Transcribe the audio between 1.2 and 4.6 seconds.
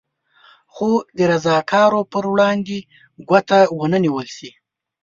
رضاکارو پر وړاندې ګوته ونه نېول شي.